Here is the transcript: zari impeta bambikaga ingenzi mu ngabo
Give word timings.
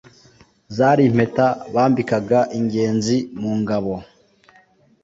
zari 0.75 1.01
impeta 1.09 1.47
bambikaga 1.73 2.39
ingenzi 2.59 3.17
mu 3.39 3.51
ngabo 3.61 3.95